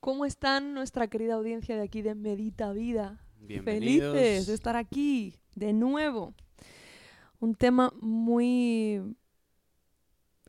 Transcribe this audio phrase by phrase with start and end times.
[0.00, 3.22] ¿Cómo están nuestra querida audiencia de aquí de Medita Vida?
[3.38, 4.14] Bienvenidos.
[4.14, 6.34] Felices de estar aquí de nuevo.
[7.38, 9.14] Un tema muy...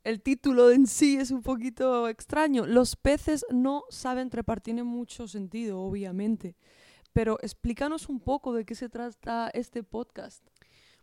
[0.06, 2.66] El título en sí es un poquito extraño.
[2.66, 4.62] Los peces no saben trepar.
[4.62, 6.56] Tiene mucho sentido, obviamente.
[7.12, 10.48] Pero explícanos un poco de qué se trata este podcast.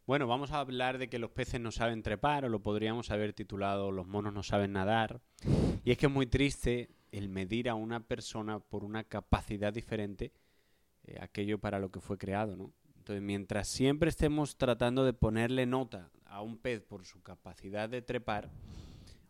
[0.07, 3.35] Bueno, vamos a hablar de que los peces no saben trepar, o lo podríamos haber
[3.35, 5.21] titulado Los monos no saben nadar.
[5.85, 10.33] Y es que es muy triste el medir a una persona por una capacidad diferente
[11.05, 12.73] eh, aquello para lo que fue creado, ¿no?
[12.97, 18.03] Entonces, mientras siempre estemos tratando de ponerle nota a un pez por su capacidad de
[18.03, 18.51] trepar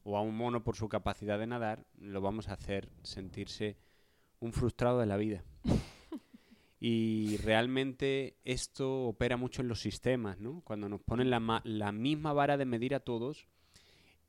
[0.03, 3.77] o a un mono por su capacidad de nadar, lo vamos a hacer sentirse
[4.41, 5.45] un frustrado de la vida.
[6.81, 10.61] Y realmente esto opera mucho en los sistemas, ¿no?
[10.61, 13.49] Cuando nos ponen la, la misma vara de medir a todos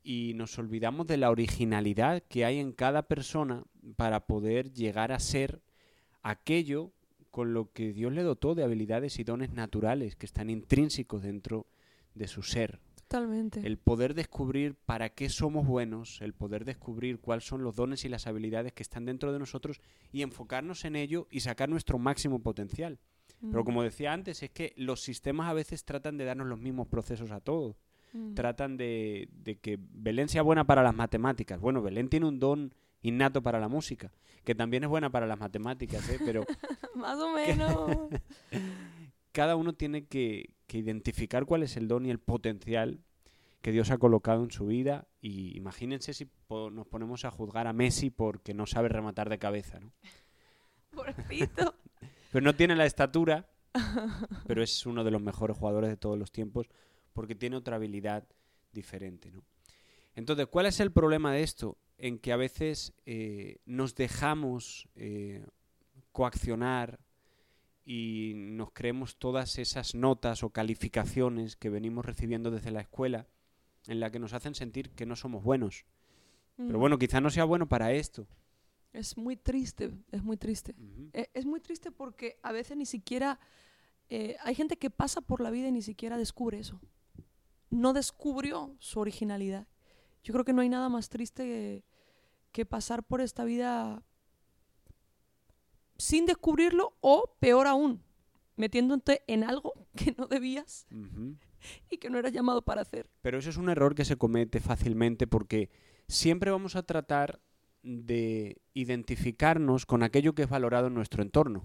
[0.02, 3.64] y nos olvidamos de la originalidad que hay en cada persona
[3.96, 5.60] para poder llegar a ser
[6.22, 6.92] aquello
[7.30, 11.66] con lo que Dios le dotó de habilidades y dones naturales que están intrínsecos dentro
[12.14, 12.80] de su ser.
[12.96, 13.66] Totalmente.
[13.66, 18.08] El poder descubrir para qué somos buenos, el poder descubrir cuáles son los dones y
[18.08, 19.80] las habilidades que están dentro de nosotros
[20.12, 22.98] y enfocarnos en ello y sacar nuestro máximo potencial.
[23.40, 26.60] Pero Mm, como decía antes, es que los sistemas a veces tratan de darnos los
[26.60, 27.76] mismos procesos a todos.
[28.12, 28.34] Mm.
[28.34, 31.60] Tratan de, de que Belén sea buena para las matemáticas.
[31.60, 34.12] Bueno, Belén tiene un don innato para la música,
[34.44, 36.18] que también es buena para las matemáticas, ¿eh?
[36.24, 36.44] pero
[36.94, 38.08] Más o menos.
[39.32, 43.00] cada uno tiene que, que identificar cuál es el don y el potencial
[43.62, 45.06] que Dios ha colocado en su vida.
[45.20, 49.38] Y imagínense si po- nos ponemos a juzgar a Messi porque no sabe rematar de
[49.38, 49.92] cabeza, ¿no?
[50.90, 51.74] Pobrecito.
[52.32, 53.48] Pero no tiene la estatura,
[54.46, 56.68] pero es uno de los mejores jugadores de todos los tiempos
[57.12, 58.26] porque tiene otra habilidad
[58.72, 59.44] diferente, ¿no?
[60.14, 61.78] Entonces, ¿cuál es el problema de esto?
[61.98, 65.46] En que a veces eh, nos dejamos eh,
[66.12, 66.98] coaccionar
[67.84, 73.26] y nos creemos todas esas notas o calificaciones que venimos recibiendo desde la escuela
[73.86, 75.84] en la que nos hacen sentir que no somos buenos.
[76.56, 76.80] Pero Mm.
[76.80, 78.26] bueno, quizá no sea bueno para esto.
[78.92, 80.74] Es muy triste, es muy triste.
[80.78, 81.10] Ujú.
[81.12, 83.38] E- Es muy triste porque a veces ni siquiera
[84.08, 86.80] eh, hay gente que pasa por la vida y ni siquiera descubre eso.
[87.70, 89.66] No descubrió su originalidad.
[90.22, 91.84] Yo creo que no hay nada más triste que,
[92.52, 94.02] que pasar por esta vida
[95.96, 98.02] sin descubrirlo o, peor aún,
[98.56, 100.86] metiéndote en algo que no debías
[101.90, 103.08] y que no eras llamado para hacer.
[103.22, 105.70] Pero eso es un error que se comete fácilmente porque
[106.08, 107.40] siempre vamos a tratar
[107.82, 111.64] de identificarnos con aquello que es valorado en nuestro entorno.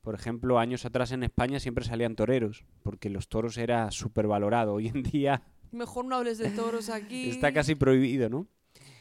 [0.00, 4.74] Por ejemplo, años atrás en España siempre salían toreros, porque los toros era súper valorado.
[4.78, 7.30] Hoy en día Mejor no hables de toros aquí.
[7.30, 8.46] está casi prohibido, ¿no?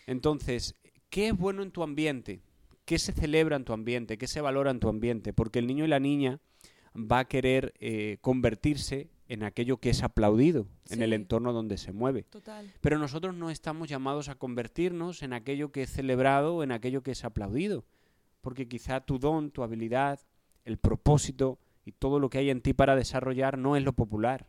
[0.05, 0.75] Entonces,
[1.09, 2.41] ¿qué es bueno en tu ambiente?
[2.85, 4.17] ¿Qué se celebra en tu ambiente?
[4.17, 5.33] ¿Qué se valora en tu ambiente?
[5.33, 6.39] Porque el niño y la niña
[6.95, 11.91] va a querer eh, convertirse en aquello que es aplaudido en el entorno donde se
[11.91, 12.23] mueve.
[12.23, 12.71] Total.
[12.79, 17.11] Pero nosotros no estamos llamados a convertirnos en aquello que es celebrado, en aquello que
[17.11, 17.85] es aplaudido.
[18.39, 20.21] Porque quizá tu don, tu habilidad,
[20.67, 24.47] el propósito y todo lo que hay en ti para desarrollar no es lo popular,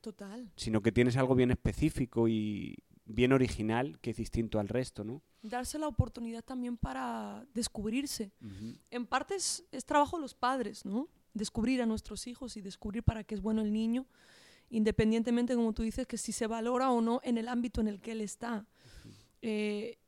[0.00, 0.50] Total.
[0.56, 5.22] sino que tienes algo bien específico y bien original que es distinto al resto, ¿no?
[5.42, 8.32] Darse la oportunidad también para descubrirse.
[8.90, 11.08] en parte es, es trabajo de los padres, ¿no?
[11.34, 14.06] Descubrir a nuestros hijos y descubrir para qué es bueno el niño,
[14.70, 18.00] independientemente, como tú dices, que si se valora o no en el ámbito en el
[18.00, 18.66] que él está.
[19.42, 19.98] Eh,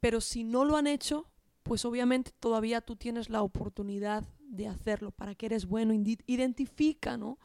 [0.00, 1.28] pero si no lo han hecho,
[1.62, 5.10] pues obviamente todavía tú tienes la oportunidad de hacerlo.
[5.10, 5.94] ¿Para qué eres bueno?
[6.26, 7.38] Identifica, ¿no?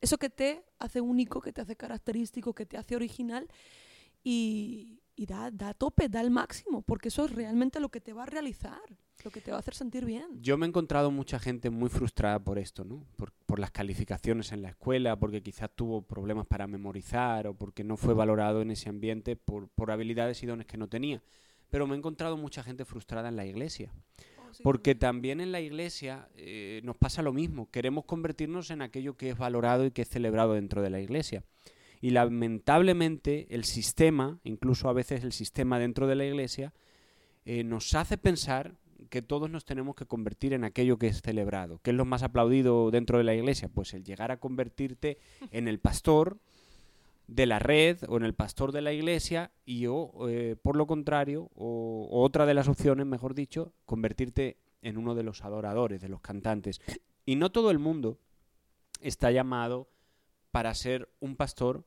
[0.00, 3.48] Eso que te hace único, que te hace característico, que te hace original
[4.24, 8.14] y, y da, da tope, da el máximo, porque eso es realmente lo que te
[8.14, 8.80] va a realizar,
[9.22, 10.24] lo que te va a hacer sentir bien.
[10.40, 13.04] Yo me he encontrado mucha gente muy frustrada por esto, ¿no?
[13.16, 17.84] Por, por las calificaciones en la escuela, porque quizás tuvo problemas para memorizar o porque
[17.84, 21.22] no fue valorado en ese ambiente por, por habilidades y dones que no tenía.
[21.68, 23.92] Pero me he encontrado mucha gente frustrada en la iglesia.
[24.62, 27.70] Porque también en la iglesia eh, nos pasa lo mismo.
[27.70, 31.44] Queremos convertirnos en aquello que es valorado y que es celebrado dentro de la iglesia.
[32.00, 36.72] Y lamentablemente el sistema, incluso a veces el sistema dentro de la iglesia,
[37.44, 38.74] eh, nos hace pensar
[39.08, 41.80] que todos nos tenemos que convertir en aquello que es celebrado.
[41.82, 43.68] ¿Qué es lo más aplaudido dentro de la iglesia?
[43.68, 45.18] Pues el llegar a convertirte
[45.50, 46.38] en el pastor
[47.30, 50.86] de la red o en el pastor de la iglesia y o, eh, por lo
[50.88, 56.00] contrario, o, o otra de las opciones, mejor dicho, convertirte en uno de los adoradores,
[56.00, 56.80] de los cantantes.
[57.24, 58.18] Y no todo el mundo
[59.00, 59.88] está llamado
[60.50, 61.84] para ser un pastor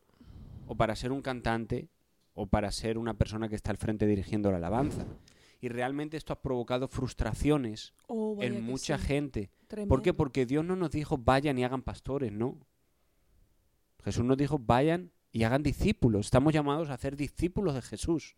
[0.68, 1.90] o para ser un cantante
[2.36, 5.06] o para ser una persona que está al frente dirigiendo la alabanza.
[5.60, 9.06] Y realmente esto ha provocado frustraciones Oh, en mucha sí.
[9.08, 9.52] gente.
[9.90, 10.14] ¿Por qué?
[10.14, 12.58] Porque Dios no nos dijo vayan y hagan pastores, no.
[14.04, 16.28] Jesús nos dijo vayan y hagan discípulos.
[16.28, 18.38] Estamos llamados a hacer discípulos de Jesús.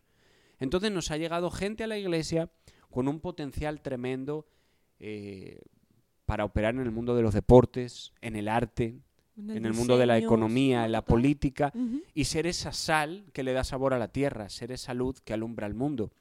[0.59, 2.49] Entonces nos ha llegado gente a la iglesia
[2.89, 4.47] con un potencial tremendo
[4.99, 5.59] eh,
[6.25, 9.01] para operar en el mundo de los deportes, en el arte,
[9.37, 11.73] en el mundo de la economía, en la política,
[12.13, 15.33] y ser esa sal que le da sabor a la tierra, ser esa luz que
[15.33, 16.13] alumbra el mundo.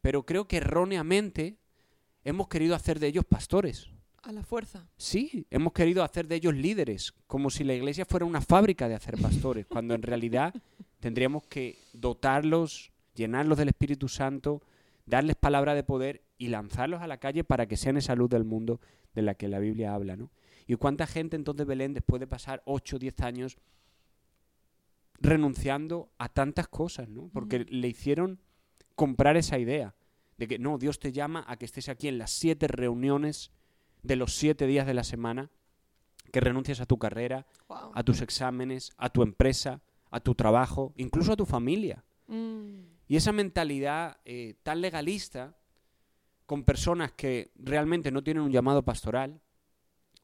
[0.00, 1.58] Pero creo que erróneamente
[2.24, 3.90] hemos querido hacer de ellos pastores.
[4.28, 4.86] A la fuerza.
[4.98, 8.94] Sí, hemos querido hacer de ellos líderes, como si la iglesia fuera una fábrica de
[8.94, 10.52] hacer pastores, cuando en realidad
[11.00, 14.60] tendríamos que dotarlos, llenarlos del Espíritu Santo,
[15.06, 18.44] darles palabra de poder y lanzarlos a la calle para que sean esa luz del
[18.44, 18.82] mundo
[19.14, 20.30] de la que la Biblia habla, ¿no?
[20.66, 23.56] ¿Y cuánta gente entonces Belén después de pasar 8 o 10 años
[25.18, 27.30] renunciando a tantas cosas, ¿no?
[27.32, 28.40] Porque le hicieron
[28.94, 29.94] comprar esa idea
[30.36, 33.52] de que no, Dios te llama a que estés aquí en las siete reuniones
[34.02, 35.50] de los siete días de la semana,
[36.32, 37.92] que renuncies a tu carrera, Wow.
[37.94, 39.80] a tus exámenes, a tu empresa,
[40.10, 42.04] a tu trabajo, incluso a tu familia.
[42.26, 42.80] Mm.
[43.08, 45.56] Y esa mentalidad eh, tan legalista,
[46.46, 49.40] con personas que realmente no tienen un llamado pastoral,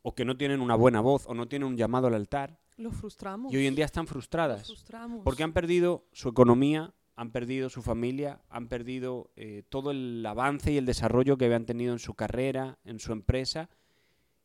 [0.02, 2.90] o que no tienen una buena voz, o no tienen un llamado al altar, Lo
[2.90, 3.52] frustramos.
[3.52, 5.22] y hoy en día están Lo frustradas, frustramos.
[5.24, 10.72] porque han perdido su economía, han perdido su familia, han perdido eh, todo el avance
[10.72, 13.70] y el desarrollo que habían tenido en su carrera, en su empresa,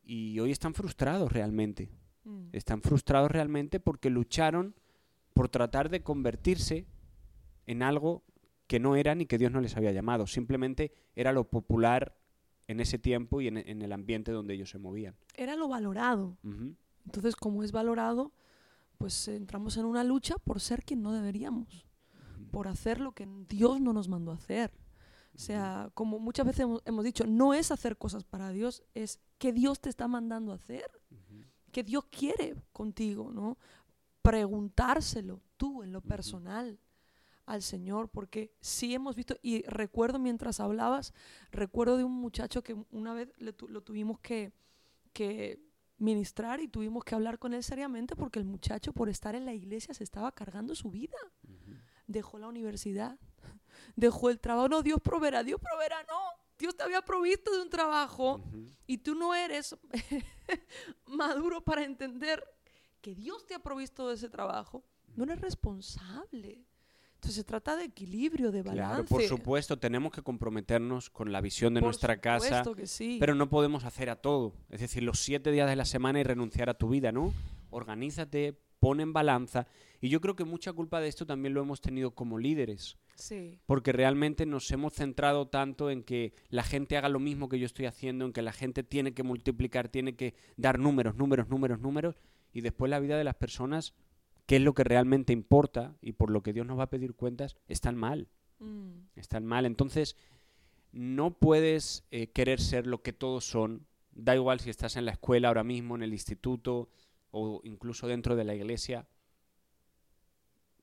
[0.03, 1.89] y hoy están frustrados realmente.
[2.23, 2.49] Mm.
[2.51, 4.75] Están frustrados realmente porque lucharon
[5.33, 6.85] por tratar de convertirse
[7.65, 8.23] en algo
[8.67, 10.27] que no eran y que Dios no les había llamado.
[10.27, 12.15] Simplemente era lo popular
[12.67, 15.15] en ese tiempo y en, en el ambiente donde ellos se movían.
[15.35, 16.37] Era lo valorado.
[17.05, 18.31] Entonces, como es valorado,
[18.99, 21.87] pues entramos en una lucha por ser quien no deberíamos,
[22.49, 24.71] por hacer lo que Dios no nos mandó a hacer.
[25.33, 29.19] O sea, como muchas veces hemos, hemos dicho, no es hacer cosas para Dios, es
[29.37, 30.89] que Dios te está mandando a hacer,
[31.71, 33.57] que Dios quiere contigo, ¿no?
[34.21, 36.79] Preguntárselo tú en lo personal
[37.45, 41.13] al Señor, porque sí hemos visto, y recuerdo mientras hablabas,
[41.51, 44.51] recuerdo de un muchacho que una vez le tu- lo tuvimos que,
[45.13, 45.59] que
[45.97, 49.53] ministrar y tuvimos que hablar con él seriamente porque el muchacho por estar en la
[49.53, 51.17] iglesia se estaba cargando su vida.
[52.09, 53.19] Dejó la universidad,
[53.95, 54.67] dejó el trabajo.
[54.67, 56.17] No, Dios proveerá, Dios proveerá, no.
[56.57, 58.41] Dios te había provisto de un trabajo
[58.87, 59.77] y tú no eres
[61.05, 62.43] maduro para entender
[62.99, 64.83] que Dios te ha provisto de ese trabajo.
[65.15, 66.65] No eres responsable.
[67.13, 68.91] Entonces se trata de equilibrio, de balance.
[68.91, 72.87] Claro, por supuesto, tenemos que comprometernos con la visión de Por nuestra casa, supuesto que
[72.87, 73.17] sí.
[73.19, 74.53] pero no podemos hacer a todo.
[74.69, 77.33] Es decir, los siete días de la semana y renunciar a tu vida, ¿no?
[77.69, 79.67] Organízate, pon en balanza.
[80.01, 82.97] Y yo creo que mucha culpa de esto también lo hemos tenido como líderes.
[83.15, 83.59] sí.
[83.65, 87.65] porque realmente nos hemos centrado tanto en que la gente haga lo mismo que yo
[87.65, 91.79] estoy haciendo, en que la gente tiene que multiplicar, tiene que dar números, números, números,
[91.81, 92.15] números,
[92.53, 93.93] y después la vida de las personas,
[94.45, 97.13] que es lo que realmente importa y por lo que Dios nos va a pedir
[97.13, 98.29] cuentas, están mal,
[98.59, 99.07] Mm.
[99.15, 99.65] están mal.
[99.65, 100.15] Entonces,
[100.91, 105.11] no puedes eh, querer ser lo que todos son, da igual si estás en la
[105.11, 106.89] escuela ahora mismo, en el instituto
[107.31, 109.07] o incluso dentro de la iglesia.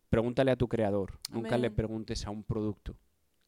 [0.09, 2.97] Pregúntale a tu creador, nunca le preguntes a un producto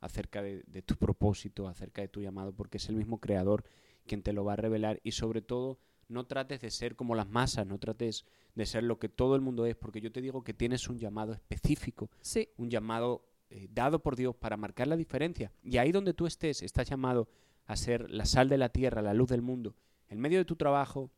[0.00, 3.64] acerca de, de tu propósito, acerca de tu llamado, porque es el mismo creador
[4.06, 5.78] quien te lo va a revelar y sobre todo
[6.08, 8.24] no trates de ser como las masas, no trates
[8.54, 10.98] de ser lo que todo el mundo es, porque yo te digo que tienes un
[10.98, 12.48] llamado específico, Sí.
[12.56, 15.52] un llamado eh, dado por Dios para marcar la diferencia.
[15.62, 17.28] Y ahí donde tú estés, estás llamado
[17.66, 19.74] a ser la sal de la tierra, la luz del mundo,
[20.08, 21.10] en medio de tu trabajo,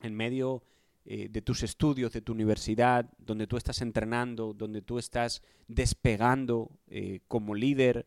[0.00, 0.62] en medio
[1.10, 6.70] eh, de tus estudios, de tu universidad, donde tú estás entrenando, donde tú estás despegando
[6.86, 8.06] eh, como líder,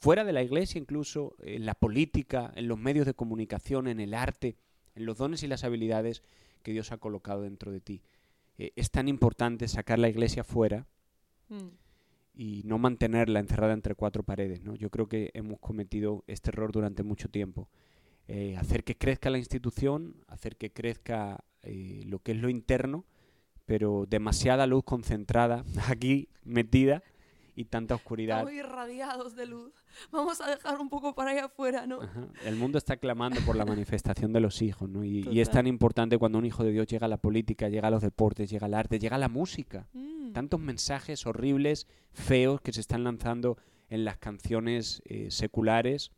[0.00, 4.14] fuera de la iglesia incluso, en la política, en los medios de comunicación, en el
[4.14, 4.56] arte,
[4.94, 6.22] en los dones y las habilidades
[6.62, 8.02] que Dios ha colocado dentro de ti.
[8.56, 10.86] Eh, es tan importante sacar la iglesia fuera
[11.50, 11.68] Mm.
[12.32, 14.62] y no mantenerla encerrada entre cuatro paredes.
[14.62, 14.74] ¿no?
[14.76, 17.68] Yo creo que hemos cometido este error durante mucho tiempo.
[18.28, 23.04] Eh, hacer que crezca la institución, hacer que crezca eh, lo que es lo interno,
[23.66, 27.02] pero demasiada luz concentrada aquí metida
[27.56, 28.38] y tanta oscuridad.
[28.38, 29.72] Estamos irradiados de luz.
[30.10, 32.00] Vamos a dejar un poco para allá afuera, ¿no?
[32.00, 32.28] Ajá.
[32.44, 35.04] El mundo está clamando por la manifestación de los hijos, ¿no?
[35.04, 37.88] Y, y es tan importante cuando un hijo de Dios llega a la política, llega
[37.88, 39.88] a los deportes, llega al arte, llega a la música.
[39.92, 40.32] Mm.
[40.32, 46.12] tantos mensajes horribles, feos que se están lanzando en las canciones eh, seculares.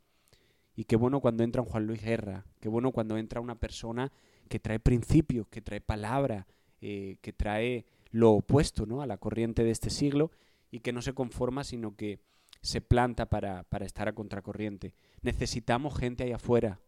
[0.74, 4.12] Y qué bueno cuando entra un Juan Luis Guerra, qué bueno cuando entra una persona
[4.52, 6.46] que trae principios, que trae palabra,
[6.82, 9.00] eh, que trae lo opuesto ¿no?
[9.00, 10.30] a la corriente de este siglo
[10.70, 12.20] y que no se conforma, sino que
[12.60, 14.92] se planta para, para estar a contracorriente.
[15.22, 16.80] Necesitamos gente ahí afuera.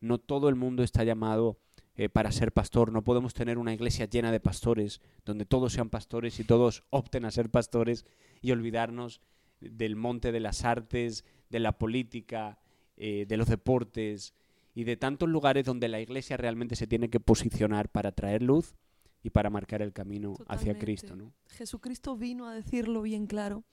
[0.00, 1.58] No todo el mundo está llamado
[1.96, 2.92] eh, para ser pastor.
[2.92, 7.24] No podemos tener una iglesia llena de pastores, donde todos sean pastores y todos opten
[7.24, 8.06] a ser pastores
[8.42, 9.20] y olvidarnos
[9.58, 12.60] del monte de las artes, de la política,
[12.96, 14.34] eh, de los deportes
[14.74, 18.74] y de tantos lugares donde la iglesia realmente se tiene que posicionar para traer luz
[19.22, 21.14] y para marcar el camino hacia Cristo.
[21.14, 21.32] ¿no?
[21.48, 23.64] Jesucristo vino a decirlo bien claro.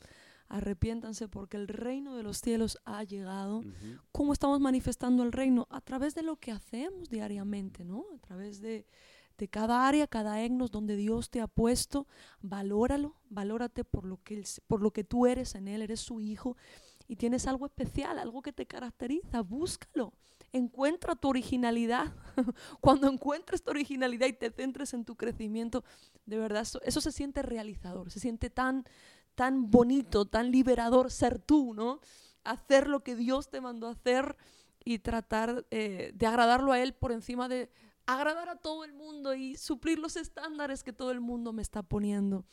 [0.48, 3.63] Arrepiéntanse porque el reino de los cielos ha llegado.
[4.12, 5.68] ¿Cómo estamos manifestando el reino?
[5.70, 8.06] A través de lo que hacemos diariamente, ¿no?
[8.15, 8.88] A través de,
[9.38, 12.08] de cada área, cada etnos donde Dios te ha puesto.
[12.41, 16.58] Valóralo, valórate por lo, que por lo que tú eres en Él, eres su hijo
[17.08, 19.41] y tienes algo especial, algo que te caracteriza.
[19.41, 20.13] Búscalo
[20.51, 22.13] encuentra tu originalidad.
[22.82, 25.84] Cuando encuentres tu originalidad y te centres en tu crecimiento,
[26.25, 28.86] de verdad, eso, se siente realizador, se siente tan,
[29.36, 32.00] tan bonito, tan liberador ser tú, ¿no?
[32.44, 34.38] Hacer lo que Dios te mandó hacer
[34.84, 37.70] y tratar eh, de agradarlo a Él por encima de
[38.06, 41.84] agradar a todo el mundo y suplir los estándares que todo el mundo me está
[41.84, 42.44] poniendo.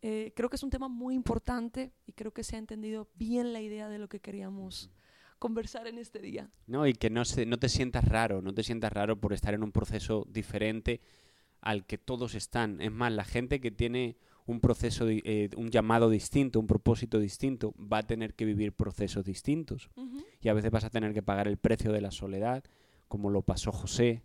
[0.00, 3.52] Eh, creo que es un tema muy importante y creo que se ha entendido bien
[3.52, 4.90] la idea de lo que queríamos
[5.42, 6.52] conversar en este día.
[6.68, 9.54] No, y que no, se, no te sientas raro, no te sientas raro por estar
[9.54, 11.00] en un proceso diferente
[11.60, 12.80] al que todos están.
[12.80, 17.74] Es más, la gente que tiene un proceso, eh, un llamado distinto, un propósito distinto,
[17.76, 19.90] va a tener que vivir procesos distintos.
[20.40, 22.62] Y a veces vas a tener que pagar el precio de la soledad,
[23.08, 24.22] como lo pasó José,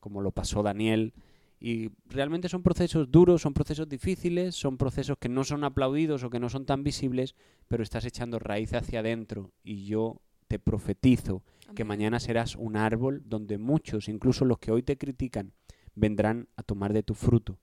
[0.00, 1.14] como lo pasó Daniel.
[1.60, 6.30] Y realmente son procesos duros, son procesos difíciles, son procesos que no son aplaudidos o
[6.30, 7.36] que no son tan visibles,
[7.68, 9.52] pero estás echando raíz hacia adentro.
[9.62, 11.42] Y yo te profetizo
[11.74, 15.52] que mañana serás un árbol donde muchos, incluso los que hoy te critican,
[15.94, 17.58] vendrán a tomar de tu fruto,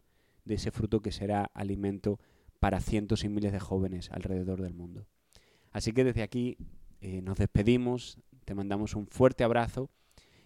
[0.45, 2.19] de ese fruto que será alimento
[2.59, 5.07] para cientos y miles de jóvenes alrededor del mundo.
[5.71, 6.57] Así que desde aquí
[7.01, 9.89] eh, nos despedimos, te mandamos un fuerte abrazo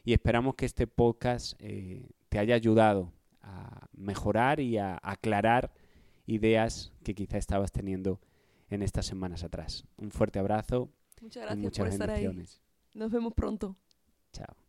[0.03, 5.71] y esperamos que este podcast eh, te haya ayudado a mejorar y a aclarar
[6.25, 8.19] ideas que quizá estabas teniendo
[8.69, 9.85] en estas semanas atrás.
[9.97, 10.89] Un fuerte abrazo
[11.21, 12.45] Muchas gracias por estar ahí.
[12.93, 13.75] Nos vemos pronto.
[14.33, 14.66] Chao.